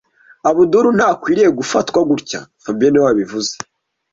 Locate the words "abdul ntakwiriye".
0.49-1.49